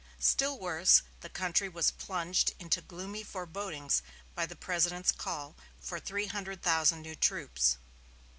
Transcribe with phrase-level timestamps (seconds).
[0.17, 4.01] Still worse, the country was plunged into gloomy forebodings
[4.33, 7.77] by the President's call for three hundred thousand new troops.